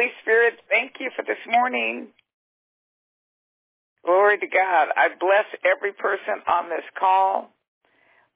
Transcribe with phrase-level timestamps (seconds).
[0.00, 2.08] Holy Spirit, thank you for this morning.
[4.02, 4.88] Glory to God.
[4.96, 7.52] I bless every person on this call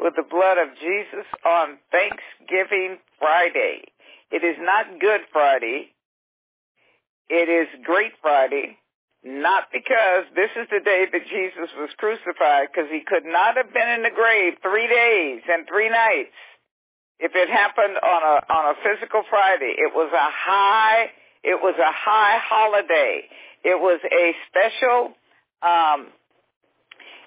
[0.00, 3.86] with the blood of Jesus on Thanksgiving Friday.
[4.32, 5.94] It is not Good Friday.
[7.30, 8.76] It is Great Friday.
[9.22, 13.72] Not because this is the day that Jesus was crucified, because he could not have
[13.72, 16.34] been in the grave three days and three nights
[17.20, 19.78] if it happened on a on a physical Friday.
[19.78, 23.22] It was a high it was a high holiday.
[23.64, 25.14] It was a special
[25.62, 26.08] um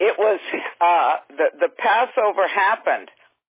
[0.00, 0.40] it was
[0.80, 3.10] uh the the Passover happened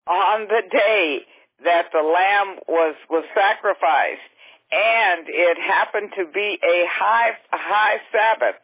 [0.07, 1.21] on the day
[1.65, 4.31] that the lamb was was sacrificed
[4.75, 8.61] and it happened to be a high high Sabbath.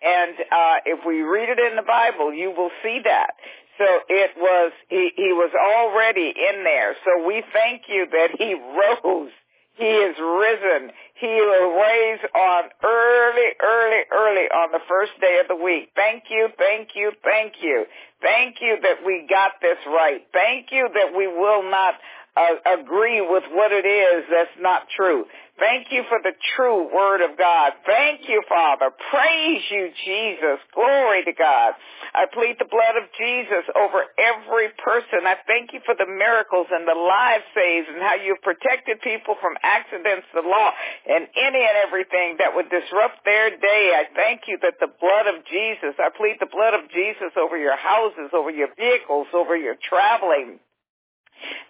[0.00, 3.34] And uh, if we read it in the Bible, you will see that.
[3.78, 6.94] So it was he, he was already in there.
[7.04, 8.54] So we thank you that he
[9.04, 9.30] rose.
[9.78, 10.90] He is risen.
[11.14, 15.90] He will raise on early, early, early on the first day of the week.
[15.94, 17.86] Thank you, thank you, thank you.
[18.20, 20.26] Thank you that we got this right.
[20.32, 21.94] Thank you that we will not
[22.38, 25.26] uh, agree with what it is that's not true.
[25.58, 27.74] Thank you for the true word of God.
[27.82, 28.94] Thank you, Father.
[29.10, 30.62] Praise you, Jesus.
[30.70, 31.74] Glory to God.
[32.14, 35.26] I plead the blood of Jesus over every person.
[35.26, 39.34] I thank you for the miracles and the lives saved and how you've protected people
[39.42, 40.70] from accidents, the law,
[41.10, 43.98] and any and everything that would disrupt their day.
[43.98, 47.58] I thank you that the blood of Jesus, I plead the blood of Jesus over
[47.58, 50.62] your houses, over your vehicles, over your traveling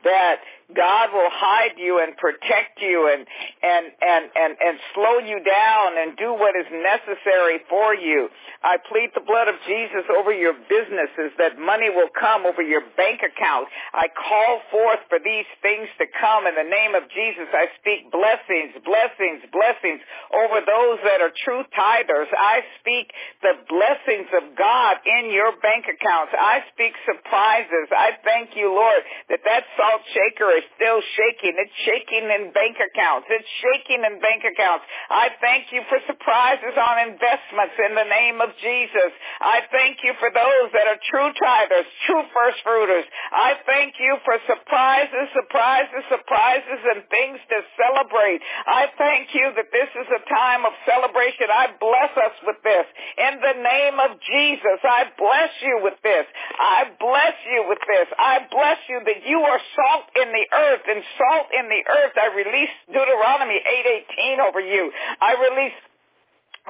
[0.05, 3.24] that God will hide you and protect you and,
[3.64, 8.28] and, and, and, and slow you down and do what is necessary for you.
[8.60, 12.84] I plead the blood of Jesus over your businesses that money will come over your
[13.00, 13.72] bank account.
[13.97, 17.48] I call forth for these things to come in the name of Jesus.
[17.48, 20.05] I speak blessings, blessings, blessings
[20.36, 22.28] over those that are true tithers.
[22.36, 23.08] I speak
[23.41, 26.36] the blessings of God in your bank accounts.
[26.36, 27.88] I speak surprises.
[27.88, 29.00] I thank you, Lord,
[29.32, 31.54] that that salt shaker is still shaking.
[31.54, 33.30] It's shaking in bank accounts.
[33.30, 34.82] It's shaking in bank accounts.
[35.06, 39.10] I thank you for surprises on investments in the name of Jesus.
[39.38, 43.06] I thank you for those that are true tithers, true first fruiters.
[43.30, 48.42] I thank you for surprises, surprises, surprises, and things to celebrate.
[48.66, 51.47] I thank you that this is a time of celebration.
[51.48, 52.86] I bless us with this.
[53.16, 56.26] In the name of Jesus, I bless you with this.
[56.58, 58.08] I bless you with this.
[58.19, 62.14] I bless you that you are salt in the earth and salt in the earth.
[62.19, 64.92] I release Deuteronomy 8:18 over you.
[65.20, 65.78] I release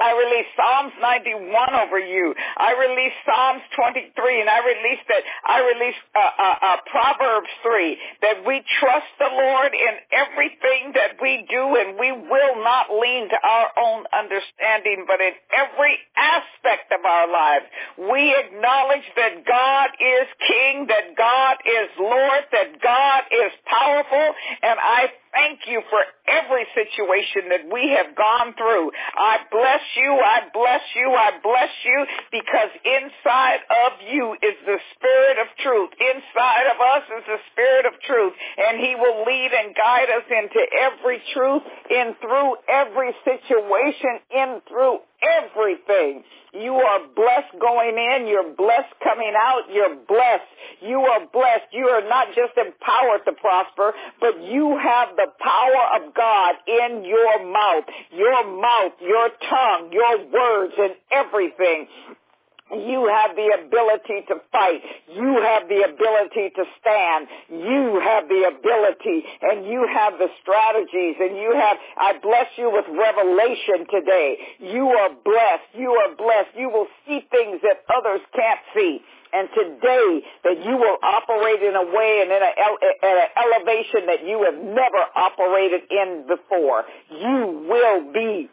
[0.00, 2.34] I release Psalms 91 over you.
[2.56, 7.98] I release Psalms 23 and I release that, I release uh, uh, uh, Proverbs 3
[8.22, 13.28] that we trust the Lord in everything that we do and we will not lean
[13.28, 17.66] to our own understanding, but in every aspect of our lives,
[17.98, 24.78] we acknowledge that God is King, that God is Lord, that God is powerful, and
[24.78, 28.90] I thank you for every situation that we have gone through.
[29.16, 31.98] I bless you, I bless you, I bless you
[32.32, 35.90] because inside of you is the spirit of truth.
[35.98, 40.26] Inside of us is the spirit of truth and he will lead and guide us
[40.28, 46.24] into every truth in through every situation, in through everything.
[46.52, 48.26] You are blessed going in.
[48.26, 49.62] You're blessed coming out.
[49.72, 50.48] You're blessed.
[50.80, 51.68] You are blessed.
[51.72, 57.04] You are not just empowered to prosper, but you have the power of God in
[57.04, 61.88] your mouth, your mouth, your tongue, your words, and everything.
[62.70, 64.82] You have the ability to fight.
[65.08, 67.28] You have the ability to stand.
[67.48, 72.70] You have the ability and you have the strategies and you have, I bless you
[72.70, 74.36] with revelation today.
[74.60, 75.72] You are blessed.
[75.74, 76.56] You are blessed.
[76.56, 79.00] You will see things that others can't see.
[79.32, 84.44] And today that you will operate in a way and in an elevation that you
[84.44, 86.84] have never operated in before.
[87.10, 88.48] You will be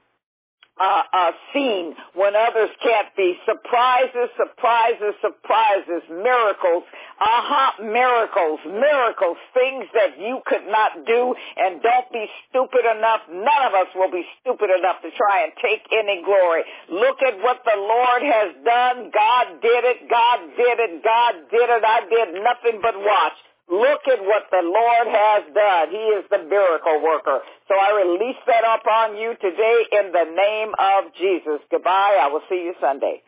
[0.75, 3.37] uh, uh, seen when others can't be.
[3.45, 6.83] Surprises, surprises, surprises, miracles,
[7.19, 13.23] aha, miracles, miracles, things that you could not do and don't be stupid enough.
[13.31, 16.63] None of us will be stupid enough to try and take any glory.
[16.91, 19.11] Look at what the Lord has done.
[19.15, 20.09] God did it.
[20.11, 21.03] God did it.
[21.03, 21.83] God did it.
[21.83, 23.39] I did nothing but watch.
[23.69, 25.89] Look at what the Lord has done.
[25.89, 27.39] He is the miracle worker.
[27.67, 31.65] So I release that up on you today in the name of Jesus.
[31.71, 32.19] Goodbye.
[32.21, 33.21] I will see you Sunday.